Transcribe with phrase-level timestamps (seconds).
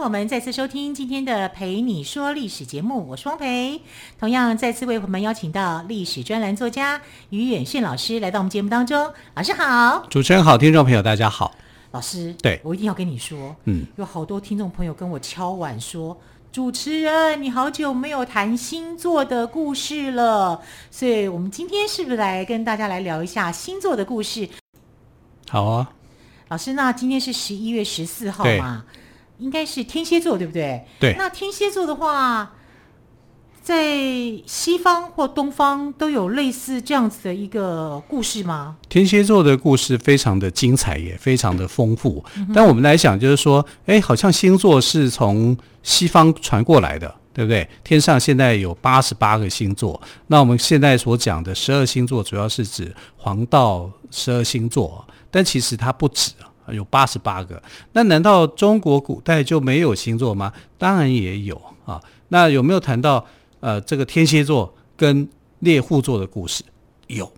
[0.00, 3.82] 朋友们再次收听今天的《陪你说历史》节目，我是汪培。
[4.18, 9.12] 同样再次为朋友们邀请到历史专栏作家于远炫老师来到我们节目当中。
[9.34, 11.54] 老师好，主持人好，听众朋友大家好。
[11.90, 16.18] 老师，对，我一定要跟你说，嗯，有好多听众朋友跟我敲碗说，
[16.50, 24.48] 主持人你好久没有谈星座的故事了，所以我们今天是不是来跟大家来聊一下星座的故事？
[25.50, 25.92] 好啊，
[26.48, 28.86] 老师，那今天是十一月十四号嘛？
[29.40, 30.84] 应该是天蝎座，对不对？
[31.00, 31.14] 对。
[31.18, 32.52] 那天蝎座的话，
[33.62, 33.86] 在
[34.46, 38.76] 西方或东方都有类似这样子的一个故事吗？
[38.88, 42.24] 天蝎座的故事非常的精彩，也非常的丰富。
[42.36, 47.68] 嗯、但我们来想，就是说，哎，好像星座是从西方传过来的，对不对？
[47.84, 56.32] 天上现在有八十八个星座，那我们现在所讲的十二星座，主要是指黄道十二星座，但其实它不止。
[56.72, 60.52] 有八十八个，那难道中国古代就没有星座吗？
[60.78, 62.00] 当然也有啊。
[62.28, 63.24] 那有没有谈到
[63.60, 65.28] 呃这个天蝎座跟
[65.60, 66.62] 猎户座的故事？
[67.08, 67.30] 有，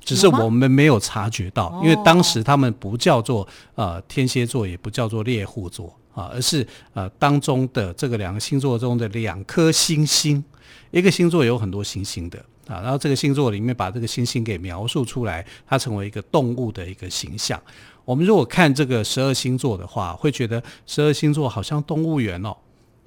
[0.00, 10.42] 只是我们没有察觉到，因为当时他们不叫做呃天蝎座，也不叫做猎户座啊，而是呃当中的这个两个星座中的两颗星星，
[10.90, 17.60] 一个星座有很多星星的啊，然后这个星座里面把这个星星给描述出来，它成为一个动物的一个形象。
[18.08, 22.56] 我们如果看这个十二星座的话，会觉得十二星座好像动物园哦，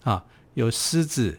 [0.03, 1.36] 啊，有狮子，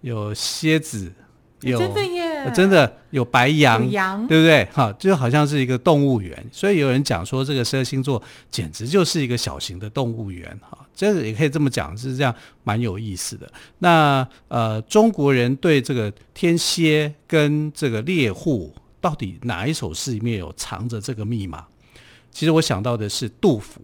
[0.00, 1.12] 有蝎子，
[1.60, 3.80] 有真的耶，真的有白羊，
[4.26, 4.64] 对不对？
[4.72, 6.44] 哈，就好像是一个动物园。
[6.50, 8.20] 所以有人讲说，这个十二星座
[8.50, 13.48] 简直就是一个小型的动物园，哈，这个也可以这么讲，是这样，蛮有意思的。
[13.78, 21.64] 那呃，中国人对这个天蝎跟这个猎户，到底哪一首诗里面有藏着这个密码？
[22.36, 23.80] 其实我想到的是杜甫，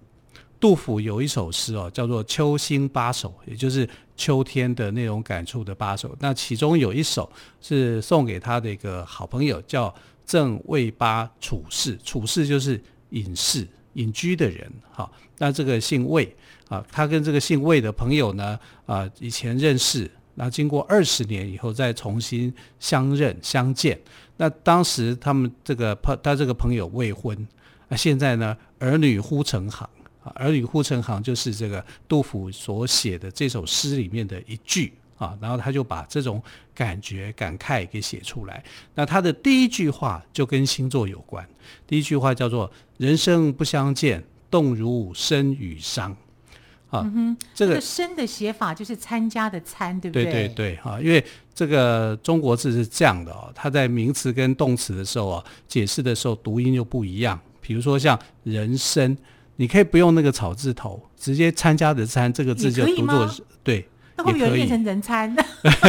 [0.60, 6.14] 杜甫有一首诗哦，叫做《秋兴八首》，也就是秋天的那种感触的八首。
[6.20, 7.32] 那其中有一首
[7.62, 9.94] 是送给他的一个好朋友，叫
[10.26, 11.96] 郑卫八处士。
[12.04, 14.70] 处士就是隐士、隐居的人。
[14.90, 16.36] 好，那这个姓卫
[16.68, 23.98] 啊，他跟这个姓卫的朋友呢啊，以前认识，那经过二十年以后再重新相认相见。
[24.36, 27.48] 那当时他们这个朋，他这个朋友未婚。
[27.92, 28.56] 那现在呢？
[28.78, 29.86] 儿女呼成行
[30.24, 30.32] 啊！
[30.34, 35.36] 儿女呼成行就是这个杜甫所写的这首诗里面的一句啊。
[35.42, 36.42] 然后他就把这种
[36.74, 38.64] 感觉感慨给写出来。
[38.94, 41.46] 那他的第一句话就跟星座有关。
[41.86, 46.16] 第一句话叫做“人生不相见，动如参与伤”。
[46.88, 47.06] 啊，
[47.54, 50.24] 这个“参”的写法就是参加的“参”，对不对？
[50.24, 51.22] 对对对，哈，因为
[51.54, 57.38] 这个中国字是这样的哦，它在名词跟动词的时候啊，解释的时候读音就不一样。
[57.62, 59.16] 比如说像人参，
[59.56, 63.30] 你可以不用那个草字头，直接参加的参这个字就读作
[63.62, 65.34] 对，那会不会变成人参？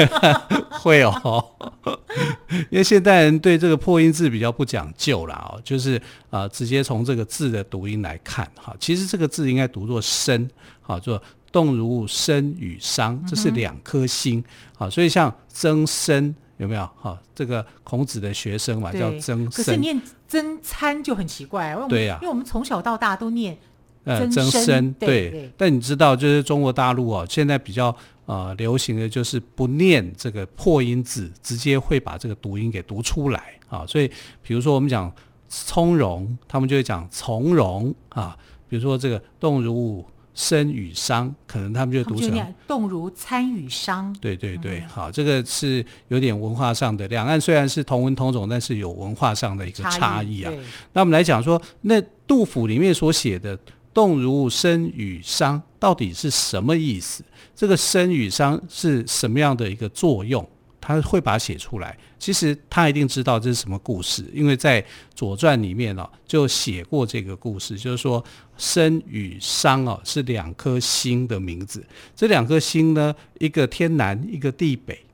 [0.70, 1.44] 会哦，
[2.70, 5.98] 因为现代人对这个破音字比较不讲究啦哦，就是
[6.30, 10.48] 啊、呃、直接从这个字的读音来看哈，其实这个字应该读作生，
[10.82, 14.44] 好做动如生与商，这是两颗心
[14.78, 16.36] 好，所以像曾参。
[16.58, 17.20] 有没有哈？
[17.34, 19.66] 这个孔子的学生嘛，叫曾参。
[19.66, 20.00] 可是念
[20.34, 23.56] 曾参就很奇怪，对呀、啊，因为我们从小到大都念
[24.04, 24.92] 呃增生。
[24.94, 27.96] 对，但你知道，就是中国大陆哦，现在比较
[28.26, 33.86] 呃流行的就是不念这个破音字，直接会把这个读音给读出来啊。
[33.86, 34.10] 所以，
[34.42, 35.14] 比如说我们讲
[35.48, 38.36] 从容，他们就会讲从容啊。
[38.68, 40.04] 比如说这个动如。
[40.36, 44.16] 参与伤，可能他们就读成动如参与商。
[44.20, 47.08] 对对对，嗯、好，这个是有点文化上的。
[47.08, 50.52] 两岸虽然是同文同种，但是有文化上的一个差异啊。
[50.94, 53.58] 那我们来讲说，那杜甫里面所写的
[53.94, 57.24] “动如参与商”到底是什么意思？
[57.56, 60.48] 这个“参与商”是什么样的一个作用？
[60.86, 64.82] 他会把它写出来，其实他一定知道这是什么故事，因为在
[65.16, 68.22] 《左传》里面哦，就写过这个故事，就是说
[68.58, 71.82] 参与商哦是两颗星的名字，
[72.14, 75.06] 这两颗星呢，一个天南，一个地北，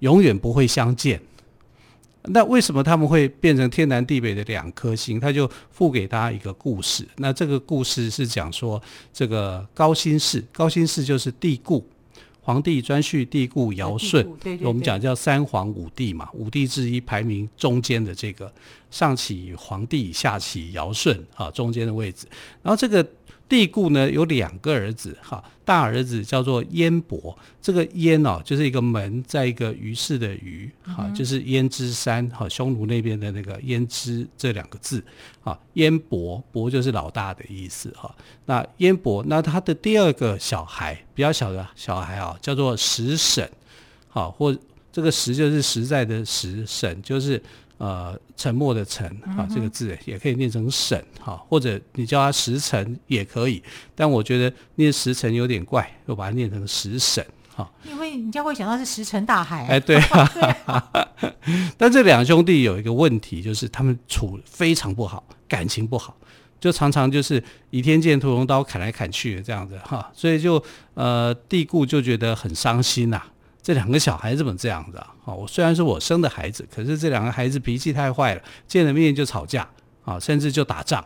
[0.00, 1.20] 永远不会相见。
[2.24, 5.20] 那为什么他们会变成天南地北的两颗星？
[5.20, 7.06] 他就赋给他一个故事。
[7.16, 8.82] 那这个故事是讲说，
[9.12, 11.88] 这个高辛氏，高辛氏就是地固。
[12.42, 18.52] 皇帝专序、帝固、尧舜，对对对，我们讲叫三皇五帝嘛，五帝之一排名中间的这个
[18.90, 22.26] 上起皇帝，下起尧舜啊，中间的位置。
[22.62, 23.06] 然后这个。
[23.52, 35.04] 帝固呢有两个儿子，哈，大儿子叫做燕伯，这个燕哦就是一个门，在一个于是的于，哈，就是燕之山，哈，匈奴那边的那个燕之这两个字，
[35.44, 38.14] 啊，燕伯，伯就是老大的意思，哈。
[38.46, 43.46] 那燕伯，那他的第二个小孩，比较小的小孩啊，叫做石沈，
[44.08, 44.56] 好，或
[44.90, 47.42] 这个石就是实在的石，沈就是。
[47.78, 53.60] 呃，沉默的沉啊，这个字也可以念成沈哈，或者你叫它石沉也可以，
[53.94, 57.26] 但我觉得念石沉有点怪，我把它念成石沈
[57.56, 57.68] 哈。
[57.82, 59.66] 因为人家会想到是石沉大海。
[59.66, 60.90] 哎，对啊。
[61.76, 66.16] 但这两兄弟有一个问题，就是他们处非常不好，感情不好，
[66.60, 70.62] 就常常就是倚天剑屠龙刀砍来砍去的这样子哈，所以就
[70.94, 73.20] 呃，帝固就觉得很伤心呐。
[73.62, 75.14] 这两个小孩怎么这样子啊？
[75.24, 79.68] 哦，我虽然是我生的孩子，可是这两个孩子脾气太坏了，见了面就吵架
[80.04, 81.04] 啊，甚至就打仗。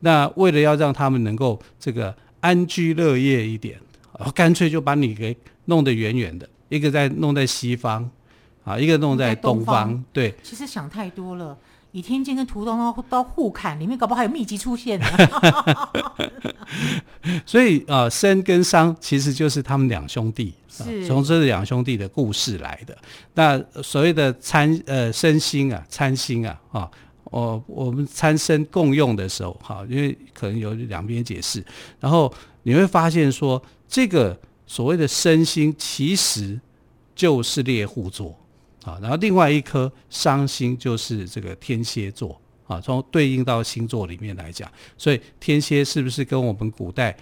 [0.00, 3.78] 那为了要让他们能够这个安居乐业一点，
[4.12, 8.10] 啊，干脆就把你给弄得远远的，一个在弄在西方，
[8.64, 9.86] 啊，一个弄在东方。
[9.86, 11.56] 东方对，其实想太多了。
[11.92, 15.06] 倚天剑跟屠龙刀互砍，里面搞不好还有秘籍出现呢。
[17.44, 20.54] 所以啊，申、呃、跟商其实就是他们两兄弟，
[21.06, 22.96] 从、呃、这两兄弟的故事来的。
[23.34, 26.90] 那所谓的参呃身心啊，参心啊，啊，
[27.24, 31.62] 我我们参身共用的时候，哈，因为可能有两边解释，
[32.00, 36.58] 然后你会发现说，这个所谓的身心其实
[37.14, 38.34] 就是猎户座。
[38.84, 44.68] 啊，然后另外一颗伤心就是这个天蝎座啊，从对应到星座里面来讲，
[44.98, 47.16] 所以天蝎是不是跟我们古代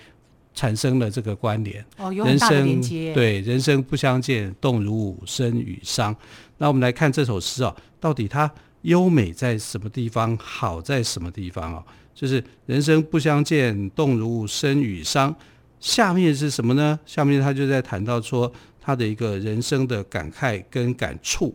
[0.55, 1.85] 产生了这个关联？
[1.99, 3.13] 哦，有很大的连接。
[3.13, 6.17] 对，人生不相见，动如舞，生与伤。
[6.57, 8.51] 那我们来看这首诗啊，到底它
[8.83, 11.85] 优美在什么地方，好在什么地方啊？
[12.15, 15.35] 就是人生不相见，动如舞，生与伤。
[15.79, 16.99] 下面是什么呢？
[17.05, 18.51] 下面他就在谈到说。
[18.81, 21.55] 他的一个人生的感慨跟感触，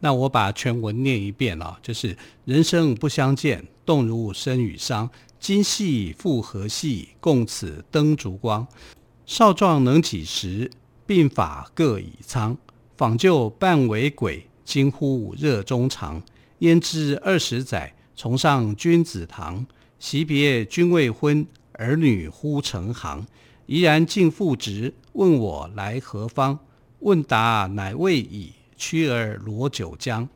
[0.00, 5.08] 那我把全文念一遍啊，就是人生不相见，动如舞，生与伤。
[5.38, 8.66] 今夕复何夕，共此灯烛光。
[9.26, 10.70] 少壮能几时，
[11.06, 12.56] 鬓发各已苍。
[12.96, 16.22] 访旧半为鬼，惊呼热衷肠。
[16.60, 19.66] 焉知二十载，重上君子堂。
[19.98, 23.26] 惜别君未婚，儿女忽成行。
[23.66, 24.94] 怡然敬父职。
[25.12, 26.58] 问我来何方？
[27.00, 30.28] 问答乃未已，驱儿罗九江。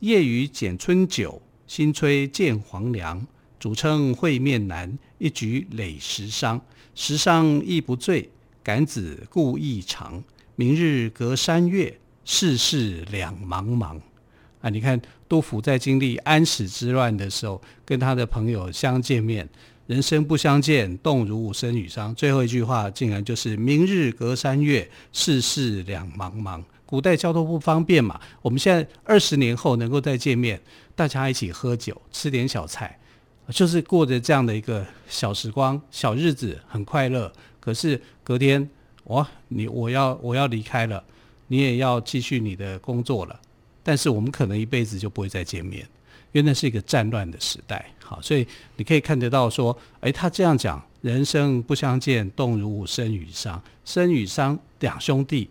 [0.00, 3.26] 夜雨剪春酒，新炊见黄粱。
[3.58, 6.60] 主称会面难，一举累十觞。
[6.94, 8.30] 十觞亦不醉，
[8.62, 10.22] 感子故意长。
[10.54, 14.00] 明日隔山岳，世事两茫茫。
[14.60, 19.48] 啊，你看杜甫在经历安史之乱的时候，跟他的朋友相见面。
[19.86, 22.14] 人生不相见，动如舞，生与伤。
[22.14, 26.62] 最后一句话竟然就是“明日隔山岳，世事两茫茫”。
[26.84, 30.60] 古代交通不方便嘛，我们现在二十年后能够再见面，
[30.94, 32.98] 大家一起喝酒，吃点小菜，
[33.50, 37.32] 就是过着这样的一个小时光、小日子，很快乐。
[37.58, 38.68] 可是隔天，
[39.04, 41.02] 哇，你我要我要离开了，
[41.46, 43.40] 你也要继续你的工作了，
[43.88, 45.80] 但是我们可能一辈子就不会再见面。
[46.32, 55.48] 因为那是一个战乱的时代，好，所以你可以看得到说，诶，他这样讲，人生不相见，动如舞，生与伤，生与伤两兄弟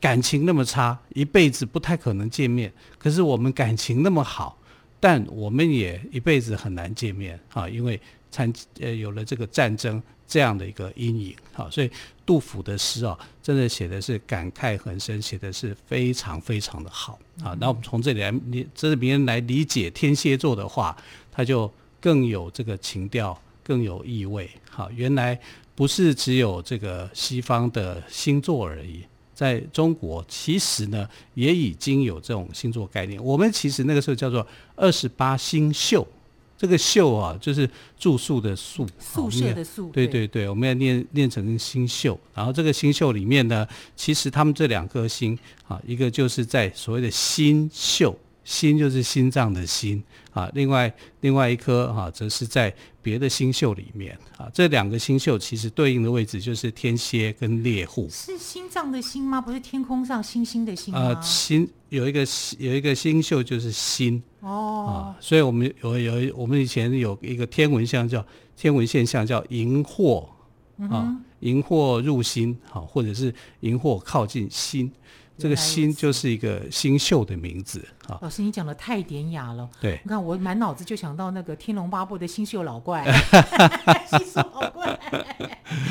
[0.00, 2.72] 感情那么差，一辈子不太可能见面。
[2.96, 4.56] 可是我们感情那么好，
[5.00, 8.00] 但我们也一辈子很难见面啊，因为
[8.30, 11.90] 参呃有了这个战争这样的一个阴影，好，所以。
[12.28, 17.56] 杜甫的诗啊，真的写的是感慨很深，写的是非常非常的好啊。
[17.58, 20.94] 那我们从这里来理，这里面来理解天蝎座的话，
[21.32, 24.50] 它就更有这个情调，更有意味。
[24.68, 25.40] 好，原来
[25.74, 33.18] 不是只有这个西方的星座而已，在中国其实呢也已经有这种星座概念。
[33.24, 36.06] 我们其实那个时候叫做二十八星宿。
[36.58, 39.90] 这个宿啊，就是住宿的宿，宿舍的宿。
[39.90, 42.18] 对对对，我们要念念成星宿。
[42.34, 45.38] 然后这个星宿里面呢，其实他们这两颗星
[45.68, 50.02] 啊，一个就是在所谓的心宿，心就是心脏的心
[50.32, 50.90] 啊，另外
[51.20, 54.48] 另外一颗哈、啊，则是在别的星宿里面啊。
[54.54, 58.08] 这两个星宿其实对应的位置就是天蝎跟猎户。
[58.10, 59.38] 是心脏的心吗？
[59.38, 60.98] 不是天空上星星的星吗？
[60.98, 62.26] 啊，心有一个
[62.58, 64.22] 有一个星宿就是心。
[64.40, 68.24] 哦啊，所以我们有有我们以前有一个天文象叫
[68.56, 70.26] 天文现象叫荧惑
[70.90, 74.90] 啊，荧惑入心，好，或者是荧惑靠近心。
[75.38, 78.18] 这个新就是一个新秀的名字啊。
[78.20, 79.68] 老师，你讲的太典雅了。
[79.80, 83.04] 对，你看我满脑子就想到那个《天龙八部》的 新秀老怪，
[84.10, 84.98] 新秀老怪，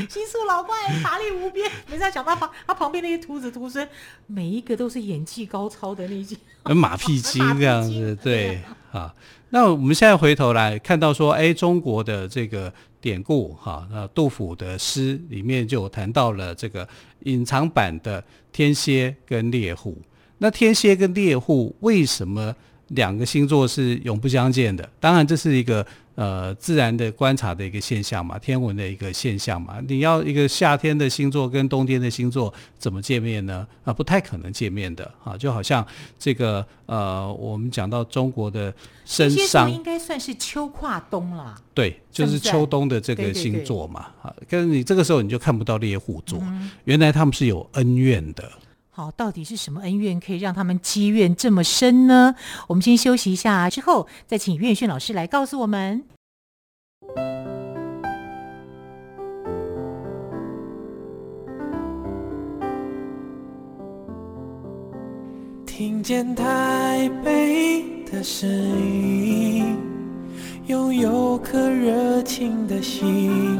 [0.10, 1.72] 新秀老怪法力无边。
[1.90, 3.88] 没在想到旁他旁边那些徒子徒孙，
[4.26, 6.36] 每一个都是演技高超的那些
[6.76, 8.16] 马屁精这样子。
[8.22, 8.62] 对
[8.92, 9.14] 啊，
[9.50, 16.88] 那我们现在回头来看到说，哎，中国的这个典故哈，那杜甫的诗里面就谈到了这个
[17.24, 18.24] 隐藏版的。
[18.54, 19.96] 天蝎跟猎户，
[20.40, 22.56] 那天蝎跟猎户为什么
[22.88, 24.90] 两个星座是永不相见的？
[25.00, 25.86] 当然，这是一个
[26.18, 29.78] 呃自然的观察的一个现象嘛，天文的一个现象嘛。
[29.88, 33.68] 你要一个夏天的星座跟冬天的星座怎么见面呢？
[33.84, 35.38] 啊，不太可能见面的啊。
[35.38, 35.86] 就好像
[36.18, 38.74] 这个呃，我们讲到中国的
[39.06, 41.56] 身上应该算是秋跨冬了。
[41.76, 44.08] 对，就是秋冬的这个星座嘛。
[44.24, 48.44] 啊，可是你这个时候你就看不到猎户座，嗯，原来他们是有恩怨的。
[48.98, 52.34] 好，到底是什么恩怨可以让他们积怨这么深呢？
[52.66, 56.04] 我们先休息一下，之后再请岳训老师来告诉我们。
[65.68, 69.78] 听见台北的声音，
[70.66, 73.60] 拥有颗热情的心，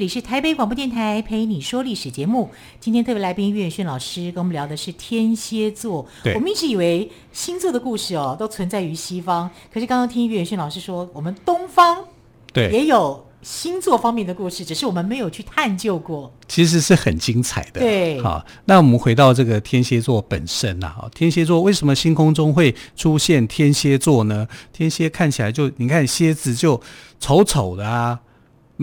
[0.00, 2.48] 里是台北广播电台陪你说历史节目。
[2.80, 6.06] 今天特别来宾岳轩老师跟我们聊的是天蝎座。
[6.24, 12.02] 对，我们一直以为星座的故事哦都存在于西方，可是刚刚听岳轩老师说，我们东方
[12.50, 16.32] 对也有星座方面的故事，只是我们没有去探究过。
[16.48, 17.80] 其实是很精彩的。
[17.80, 24.48] 对，好，那我们回到这个天蝎座本身呐，哈，天蝎座为什么星空中会出现天蝎座呢？
[24.72, 26.80] 天蝎看起来就你看蝎子就
[27.18, 28.20] 丑丑的啊。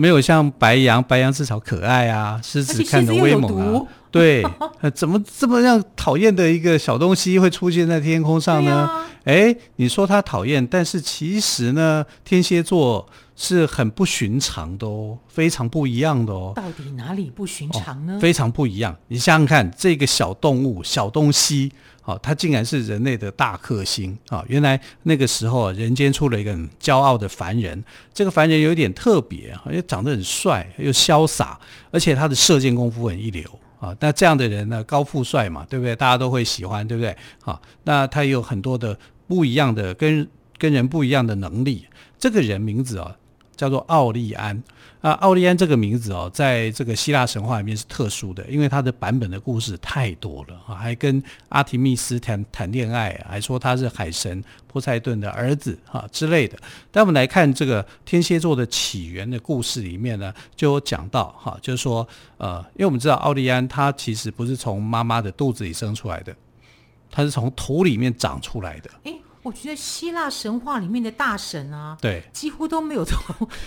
[0.00, 4.44] 没有像白羊，白羊至少可爱啊，狮子看着威猛啊，对，
[4.94, 8.88] 怎么这么样讨厌的一个小东西会出现在天空上呢？
[9.24, 13.08] 哎、啊，你说它讨厌，但是其实呢，天蝎座
[13.40, 16.52] 是很不寻常的哦，非常不一样的哦。
[16.56, 18.16] 到底哪里不寻常呢？
[18.16, 21.70] 哦，非常不一样，你想想看，这个小动物、小东西。
[22.02, 24.42] 哦，它竟然是人类的大克星啊！
[24.48, 27.84] 原来那个时候啊，人间出了一个很骄傲的凡人。
[28.14, 33.44] 这个凡人有点特别，因为长得很帅又潇洒，而且他的射箭功夫很一流
[33.78, 33.94] 啊。
[34.00, 35.94] 那这样的人呢，高富帅嘛，对不对？
[35.94, 37.14] 大家都会喜欢，对不对？
[37.42, 40.26] 好，那他有很多的不一样的跟
[40.56, 41.84] 跟人不一样的能力。
[42.18, 43.14] 这个人名字啊，
[43.58, 44.62] 叫做奥利安。
[45.00, 56.58] 啊，奥利安这个名字哦，在这个希腊神话里面是特殊的，因为他的版本的故事太多了啊，还跟阿提密斯谈谈恋爱，还说他是海神波塞顿的儿子哈之类的。
[56.90, 62.06] 但我们来看这个天蝎座的起源的故事里面呢，就有讲到哈，就是说
[62.38, 66.34] 呃，因为我们知道奥利安他其实不是从妈妈的肚子里生出来的，
[67.08, 68.90] 他是从土里面长出来的。
[69.42, 73.18] 我觉得希腊神话里面的大神啊，对，几乎都没有从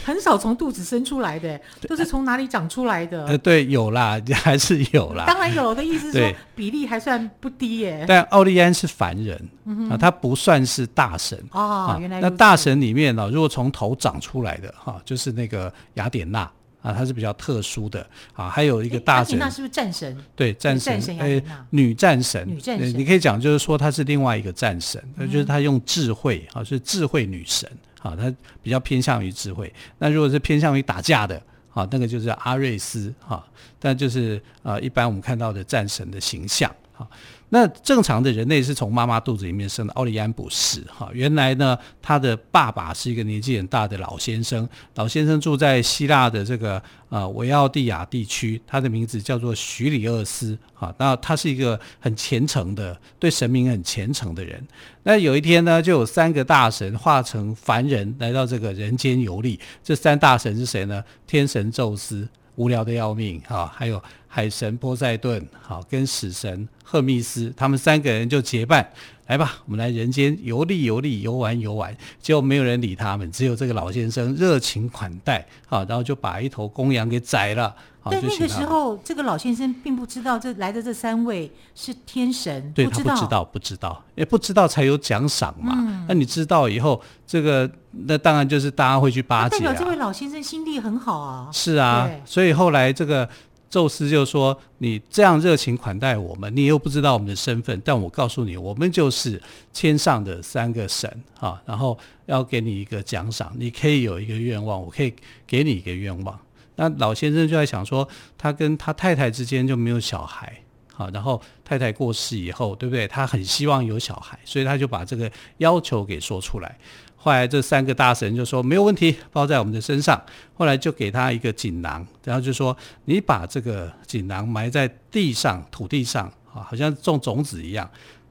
[0.03, 3.25] 很少从肚子生出来的，都是从哪里长出来的？
[3.25, 5.25] 呃，对，有啦， 还是有啦。
[5.25, 8.05] 当然有，我的意思是说比例还算不低耶。
[8.07, 11.97] 但奥利安是凡人、嗯、啊，他不算是大神哦。
[11.99, 16.49] 原来那大神里面呢、啊，如果从头长出来的哈、啊，就是那个雅典娜。
[16.81, 20.17] 啊，它是比较特殊的啊，还有一个大神，那是不是战神？
[20.35, 27.69] 对，战神，诶、欸，女战神，女战神，你可以讲就是说她是另外一个战神，嗯、就是她用智慧啊，是智慧女神
[28.01, 28.33] 啊，她
[28.63, 29.71] 比较偏向于智慧。
[29.99, 31.41] 那如果是偏向于打架的
[31.73, 33.45] 啊，那个就是阿瑞斯哈，
[33.79, 37.07] 但就是呃，一般我们看到的战神的形象哈。
[37.53, 41.09] 那正常的人类是从妈妈肚子里面生的，奥利安不是哈。
[41.11, 50.95] 原来呢，他的爸爸是一个年纪很大的老先生，老先生住在希腊的这个呃维奥蒂亚地区，他的名字叫做许里厄斯哈。
[50.97, 54.65] 那他是一个很虔诚的，对神明很虔诚的人。
[55.03, 59.59] 那有一天呢，就有三个大神化成凡人来到这个人间游历。
[59.83, 61.03] 这三大神是谁呢？
[61.27, 62.29] 天神宙斯。
[62.55, 63.73] 无聊的要命哈！
[63.73, 63.99] 还有
[64.33, 68.89] 海神波塞顿，好，跟死神赫密斯，他们三个人就结伴，
[69.27, 71.93] 来吧，我们来人间游历游历，游玩游玩。
[72.21, 77.75] 结果没有人理他们，只有这个老先生热情款待，好，然后就把一头公羊给宰了。
[78.05, 85.75] 但那个时候，这个老先生并不知道这来的这三位是天神，对，不知他不知道，不知道，也不知道才有奖赏嘛。
[85.77, 87.69] 嗯、那你知道以后，这个
[88.07, 89.59] 那当然就是大家会去巴结、啊。
[89.59, 91.49] 代表这位老先生心地很好啊。
[91.51, 93.27] 是啊，所以后来这个。
[93.71, 99.41] 宙斯就说：“你这样热情款待我们，你又不知道我们的身份，但我告诉你，我们就是
[99.73, 101.09] 天上的三个神
[101.39, 105.13] 啊，然后要给你一个奖赏，你可以有一个愿望，我可以
[105.47, 106.37] 给你一个愿望。”
[106.75, 108.05] 那老先生就在想说，
[108.37, 110.61] 他跟他太太之间就没有小孩，
[110.93, 113.07] 好，然后太太过世以后，对不对？
[113.07, 116.77] 他很希望有小孩，所以他就把这个要求给说出来。
[117.23, 120.19] 后来这三个大神就说没有问题，包在我们的身上。
[120.55, 122.75] 后来就给他一个锦囊，然后就说
[123.05, 127.87] 你把这个锦囊埋在地上、土地上，啊，好像种种子一样，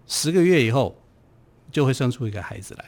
[0.09, 1.01] 十个月以后
[1.71, 2.85] 就会生出一个孩子来。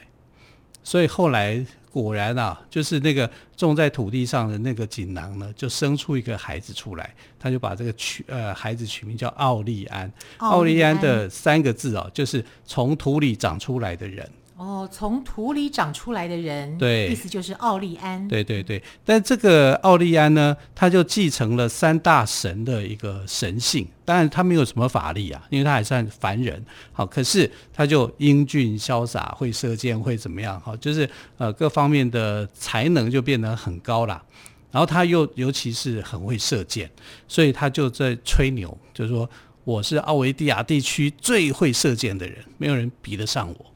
[0.82, 7.14] 所以后来果然啊，就是那个种在土地上的那个锦囊呢，就生出一个孩子出来。
[7.38, 10.12] 他就把这个取呃孩子取名叫奥利安。
[10.38, 14.28] 奥利安的三个字哦，就是从土里长出来的人。
[14.62, 18.28] 哦，从土里长出来的人，对，意思就是奥利安。
[18.28, 26.64] 对对对，但这个奥利安呢，他就继承了三大神的一个神性，当然他没有什么法力啊，因为他还算凡人。
[26.92, 30.60] 好，可是他就英俊潇洒，会射箭，会怎么样？
[30.60, 34.22] 好，就是呃各方面的才能就变得很高啦。
[34.70, 36.88] 然后他又尤其是很会射箭，
[37.26, 39.28] 所以他就在吹牛，就是说
[39.64, 43.71] 我是奥维蒂亚地区最会射箭的人，没有人比得上我。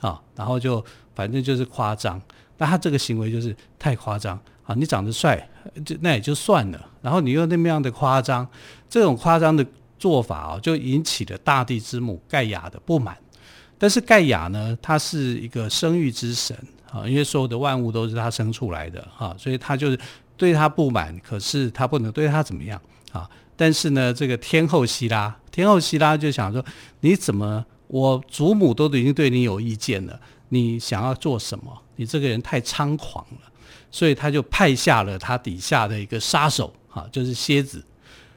[0.00, 2.20] 啊，然后就反正就是夸张，
[2.58, 4.74] 那他这个行为就是太夸张啊！
[4.74, 5.48] 你长得帅，
[5.84, 8.46] 就那也就算了，然后你又那么样的夸张，
[8.88, 9.64] 这种夸张的
[9.98, 13.16] 做法啊，就引起了大地之母盖亚的不满。
[13.78, 16.56] 但是盖亚呢，他是一个生育之神
[16.90, 19.98] 啊，因为所有的万物都是他生出来的哈，所以他就是
[20.36, 22.80] 对他不满，可是他不能对他怎么样
[23.12, 23.28] 啊？
[23.56, 26.64] 但是呢，这个天后希拉，天后希拉就想说，
[27.00, 27.66] 你怎么？
[27.90, 31.76] 我祖母都已经对你有意见了，你想要做什么？
[31.96, 33.52] 你这个人太猖狂了，
[33.90, 37.84] 所以他就派下了他底下的一个杀手，哈，就是蝎子，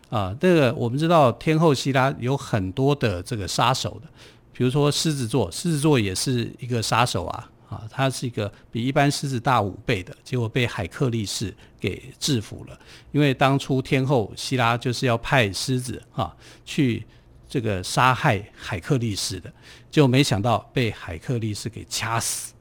[0.10, 4.08] 啊，这个我们知道天后希拉有很多的这个杀手的，
[4.52, 12.80] 比如说狮子座，狮子座也是一个杀手啊，啊，他是一个比一般狮子大五倍的，结果被海克力士给制服了，
[13.12, 16.36] 因为当初天后希拉就是要派狮子啊
[16.66, 17.06] 去。
[17.54, 19.54] 这个杀害海克力士的，
[19.92, 22.52] 就没想到被海克力士给掐死，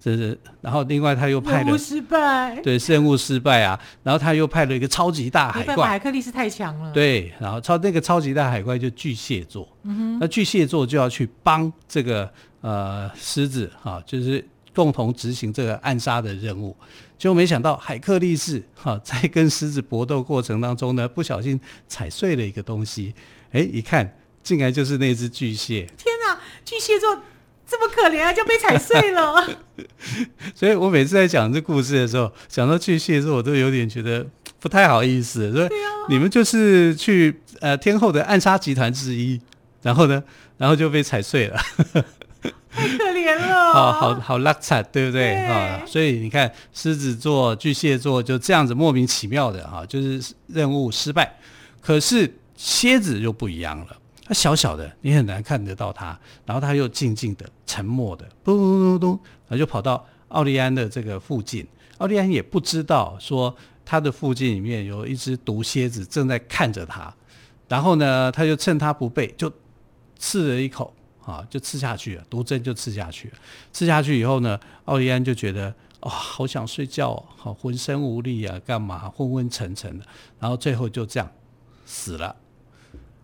[0.00, 0.40] 这是。
[0.62, 3.78] 然后另外他又派了，任务失败，对，任务失败啊。
[4.02, 6.90] 然后他又派了一个超级大海怪，海克力士太强了。
[6.92, 12.32] 对，然后超那个超级大海怪就巨蟹座，嗯，那巨蟹座就要去帮这个
[12.62, 14.42] 呃狮子哈，就是
[14.74, 16.74] 共同执行这个暗杀的任务。
[17.18, 23.12] 就没想到海克力士哈 在跟狮子搏斗过程当中呢，不小心踩碎了一个东西，
[23.52, 24.10] 哎，一看。
[24.42, 25.82] 竟然就是那只巨蟹！
[25.96, 27.22] 天哪，巨蟹座
[27.66, 29.46] 这么可怜啊，就被踩碎了。
[30.54, 34.26] 所以我每次在讲这故事的时候，讲到巨蟹座，我都有点觉得
[34.58, 35.52] 不太好意思。
[35.52, 35.68] 所以
[36.08, 39.40] 你们就是去呃天后的暗杀集团之一，
[39.82, 40.22] 然后呢，
[40.56, 41.60] 然后就被踩碎了，
[42.70, 43.72] 太可怜 了。
[43.74, 45.92] 好好好，拉惨，对不对啊对？
[45.92, 51.38] 所以你看，狮子座、巨蟹座就这样子莫名其妙的哈，就是任务失败。
[51.82, 53.97] 可是蝎子就不一样了。
[54.28, 56.08] 它小小的，你很难看得到他，
[56.44, 59.10] 然后他又静静的、沉默的，咚咚咚咚，
[59.48, 61.66] 然后就跑到奥利安的这个附近。
[61.96, 67.10] 奥利安也不知道说他的附近里面有一只毒蝎子正在看着他，
[67.68, 69.50] 然后呢，他就趁他不备，就
[70.18, 73.34] 刺了一口，啊，就刺下去了，毒针就刺下去了。
[73.72, 80.04] 刺下去以后呢，奥利安就觉得啊、好想睡觉，好浑身无力啊，干嘛昏昏沉沉的，
[80.38, 81.32] 然后最后就这样
[81.86, 82.36] 死了。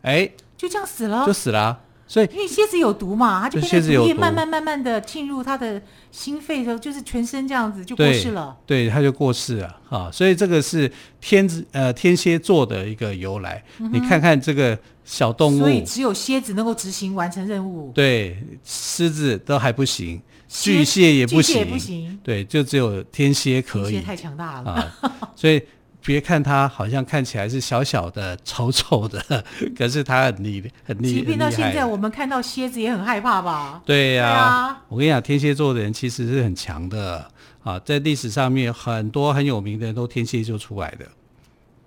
[0.01, 0.31] 哎。
[0.57, 1.81] 就这样死了，就死了、啊。
[2.07, 5.81] 所以，因为蝎子有毒嘛，它就变成毒液，慢慢慢慢的进入他的
[6.13, 8.55] 心肺的时候，就是全身这样子就过世了。
[8.67, 10.11] 对，它就过世了啊。
[10.13, 13.91] 所以这个是天子呃天蝎座的一个由来、嗯。
[13.91, 17.91] 你看看这个小动物，所以只有蝎子能够执行完成任务。
[17.95, 22.21] 对，狮子都还不行，巨蟹也不行，也不行。
[22.23, 23.93] 对，就只有天蝎可以。
[23.93, 24.95] 天蝎太强大了啊，
[25.35, 25.61] 所以。
[26.05, 29.45] 别看它好像看起来是小小的、丑丑的，
[29.77, 31.21] 可是它很厉很厉害。
[31.21, 33.83] 即便到现在，我们看到蝎子也很害怕吧？
[33.87, 37.27] 对呀、啊啊，我跟你讲，天蝎座的人其实是很强的
[37.63, 41.07] 啊，在历史上面很多很有名的人都天蝎座出来的，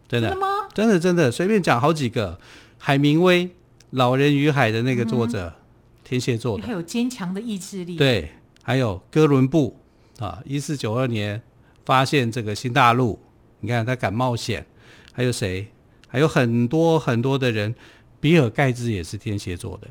[0.08, 0.36] 真的。
[0.36, 0.48] 吗？
[0.74, 2.40] 真的真的，随便讲好几个，
[2.78, 3.46] 海明威
[3.92, 5.54] 《老人与海》的那个作者，嗯、
[6.04, 7.96] 天蝎座的，还有坚强的意志力。
[7.96, 8.32] 对，
[8.64, 9.80] 还有哥伦布
[10.20, 11.42] 啊，一四九二年
[11.86, 13.20] 发现这个新大陆，
[13.60, 14.66] 你看他敢冒险。
[15.14, 15.68] 还有谁？
[16.08, 17.74] 还有很多很多的人，
[18.20, 19.88] 比尔盖茨也是天蝎座的。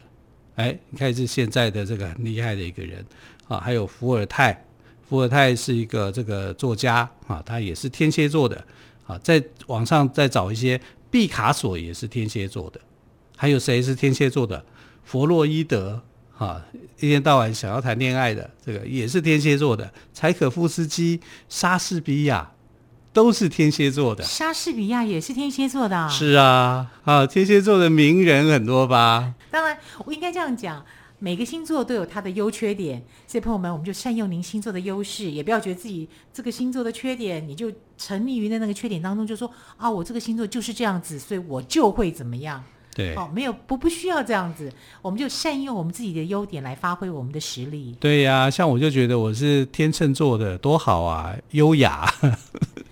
[0.54, 3.04] 哎，你看是现在的这个很厉害的一个人
[3.48, 3.58] 啊。
[3.58, 4.64] 还有伏尔泰，
[5.08, 8.64] 伏尔泰是一个这个作家啊，他也是天蝎座的
[9.04, 9.18] 啊。
[9.18, 12.80] 在网上再找一些，毕卡索也是天蝎座的。
[13.36, 14.64] 还有谁是天蝎座的？
[15.02, 16.00] 弗洛伊德
[16.38, 16.64] 啊，
[17.00, 19.92] 一天到晚想要谈恋爱的，这个也是天蝎座的。
[20.14, 22.52] 柴可夫斯基、莎士比亚。
[23.16, 26.06] 都是天蝎座的，莎士比亚也是天蝎座的。
[26.10, 29.32] 是啊，啊，天蝎座的名人很多吧？
[29.50, 30.84] 当然，我应该这样讲，
[31.18, 42.62] 每个星座都有它的优缺点，所以朋友们，我们就善用您星座的优势，也不要觉得自己这个星座的缺点，你就沉溺于在那个缺点当中，就说啊，我这个星座就是这样子，所以我就会怎么样。
[42.94, 47.96] 对，哦，没有不不需要这样子，我们就善用我们自己的优点来发挥我们的实力。
[47.98, 52.10] 对呀、啊，像我就觉得我是天秤座的，多好啊，优雅、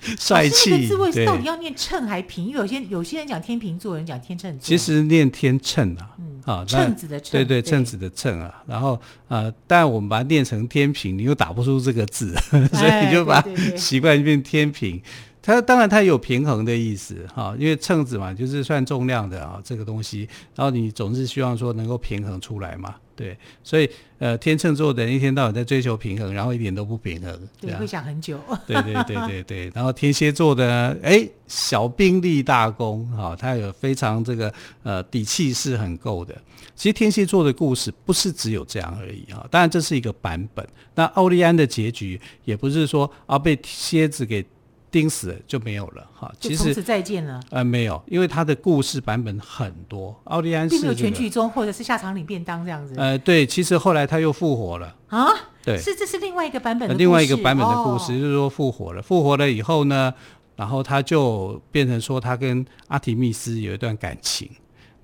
[0.18, 0.70] 帅气。
[0.88, 2.46] 这个字位到底要念秤还平？
[2.46, 4.60] 因为有些有些人讲天平座，有人讲天秤座。
[4.60, 8.62] 其实念天秤啊，嗯、啊，秤子的秤，对对，秤子的秤啊。
[8.66, 13.44] 然后呃，但我们把它念成天平，你又打不出这个字， 哎、所以你就把
[13.76, 15.00] 习惯变天平。
[15.46, 23.86] 它当然它有平衡的意思哈，因为秤子嘛，就是算重量的啊，这个东西，然后你总是希望说能够平衡出来嘛，对，所以
[24.18, 34.50] 呃天秤座的人一天到晚在追求平衡，然后一点都不平衡，对，会想很久， 对对对对对，然后天蝎座的哎小兵立大功哈，他有非常这个
[34.82, 36.34] 呃底气是很够的。
[36.74, 40.66] 其实天蝎座的故事不是只有这样而已哈，当然这是一个版本。
[40.94, 44.42] 那奥利安的结局也不是说啊被蝎子给。
[44.94, 47.40] 钉死了就没有了哈，其实从此再见了。
[47.50, 50.14] 呃，没有，因为他的故事版本很多。
[50.22, 52.94] 奥利安是、这个、并没有全剧终，或者是下场领便当这样子。
[52.96, 55.26] 呃，对，其实后来他又复活了啊。
[55.64, 59.02] 对，是这是另外一个版本的、呃，另外一个版本的故事，哦、就是说复活了。
[59.02, 60.14] 复活了以后呢，
[60.54, 64.48] 然后他就变成说他跟阿提密斯有一段感情。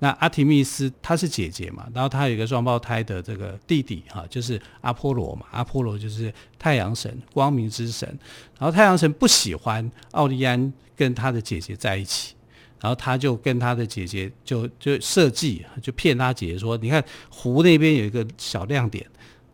[0.03, 5.45] 那阿提密斯她是姐姐嘛，然后她有一个双胞胎的这个弟弟哈，就是阿波罗嘛。
[5.51, 8.09] 阿波罗就是太阳神，光明之神。
[8.57, 12.33] 然后太阳神不喜欢奥利安跟他的姐姐在一起，
[12.79, 19.05] 然后他就跟他的姐姐就就设计，就骗他姐姐说：“你看湖那边有一个小亮点，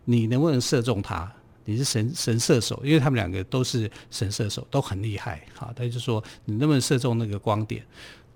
[0.05, 1.29] 你能不能射中他？
[1.65, 5.41] 你是神神射手，因为他们两个都是神射手，都很厉害。
[5.53, 7.83] 好，他就说你能不能射中那个光点？”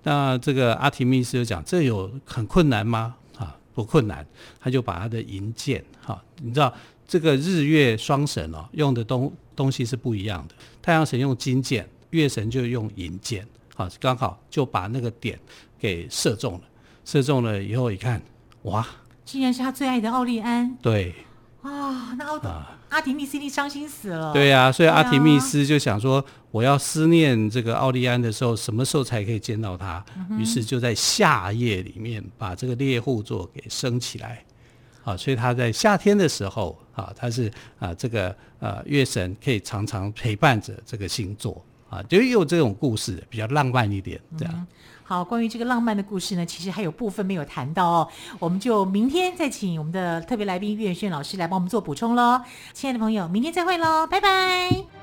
[0.04, 3.16] 那这个阿提密斯就讲，这有很困难吗？
[3.38, 4.26] 啊，不困难，
[4.60, 6.74] 他就把他的银剑，哈、啊，你知道
[7.08, 10.56] 这个日月双神哦，用的东东西是不一样的。
[10.82, 15.40] 太阳神用金剑，月神就用银剑，啊，刚好就把那个点
[15.80, 16.62] 给射中了。
[17.06, 18.22] 射中了以后一看，
[18.64, 18.88] 哇，
[19.26, 20.76] 竟然是他最爱的奥利安。
[20.82, 21.14] 对。
[22.12, 22.50] 啊，那奥特
[22.90, 24.34] 阿提密斯一定伤心死了。
[24.34, 30.04] 对呀、啊，所以阿提密斯就想说，我要思念这个奥利安的时候，什么时候才可以见到他？
[30.32, 34.44] 于、嗯、是就在夏夜里面把这个猎户座给升起来。
[35.06, 44.54] 啊，所以他在夏天的时候啊，他是啊这个呃月神可以常常陪伴着这个星座啊，就有这种故事，比较浪漫一点这样。
[44.54, 44.68] 嗯
[45.12, 48.08] 好，关于这个浪漫的故事呢，其实还有部分没有谈到哦，
[48.40, 52.40] 我们就明天再请我们的特别来宾岳轩老师来帮我们做补充喽。
[52.72, 55.01] 亲爱的朋友，明天再会喽，拜拜。